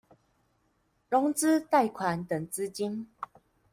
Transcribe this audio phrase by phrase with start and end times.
[1.09, 3.07] 融資貸款等資金